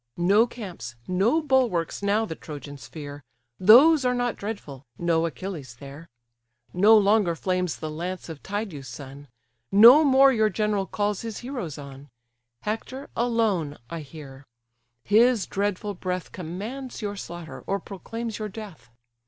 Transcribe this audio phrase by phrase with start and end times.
[0.17, 3.23] No camps, no bulwarks now the Trojans fear,
[3.59, 6.09] Those are not dreadful, no Achilles there;
[6.73, 9.27] No longer flames the lance of Tydeus' son;
[9.71, 12.09] No more your general calls his heroes on:
[12.61, 14.47] Hector, alone, I hear;
[15.03, 18.89] his dreadful breath Commands your slaughter, or proclaims your death.